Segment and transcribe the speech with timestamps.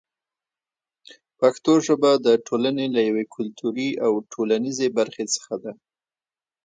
[1.39, 5.71] پښتو ژبه د ټولنې له یوې کلتوري او ټولنیزې برخې څخه ده.